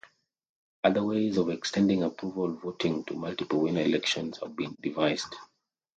Other 0.83 1.03
ways 1.03 1.37
of 1.37 1.51
extending 1.51 2.01
Approval 2.01 2.55
voting 2.55 3.05
to 3.05 3.13
multiple 3.13 3.61
winner 3.61 3.81
elections 3.83 4.39
have 4.41 4.55
been 4.55 4.75
devised. 4.81 5.35